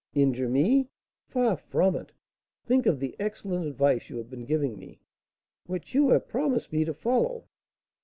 [0.15, 0.89] "Injure me!
[1.27, 2.11] Far from it!
[2.65, 4.99] Think of the excellent advice you have been giving me."
[5.67, 7.47] "Which you have promised me to follow?"